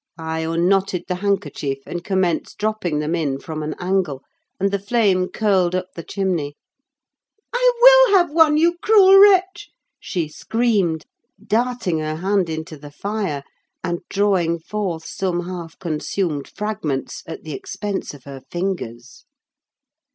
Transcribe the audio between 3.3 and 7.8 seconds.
from an angle, and the flame curled up the chimney. "I